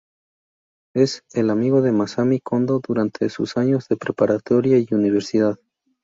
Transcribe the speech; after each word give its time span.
Es 0.95 1.23
el 1.35 1.51
amigo 1.51 1.83
de 1.83 1.91
Masami 1.91 2.39
Kondō 2.39 2.81
durante 2.81 3.29
sus 3.29 3.55
años 3.55 3.87
de 3.87 3.97
preparatoria 3.97 4.79
y 4.79 4.87
universidad. 4.95 5.59